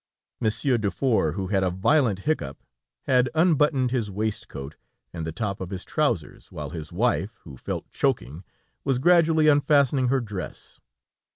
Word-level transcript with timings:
Monsieur 0.39 0.79
Dufour, 0.79 1.33
who 1.33 1.49
had 1.49 1.61
a 1.63 1.69
violent 1.69 2.21
hiccough, 2.21 2.65
had 3.03 3.29
unbuttoned 3.35 3.91
his 3.91 4.09
waistcoat, 4.09 4.75
and 5.13 5.27
the 5.27 5.31
top 5.31 5.61
of 5.61 5.69
his 5.69 5.85
trousers, 5.85 6.51
while 6.51 6.71
his 6.71 6.91
wife, 6.91 7.37
who 7.43 7.55
felt 7.55 7.87
choking, 7.91 8.43
was 8.83 8.97
gradually 8.97 9.47
unfastening 9.47 10.07
her 10.07 10.19
dress. 10.19 10.79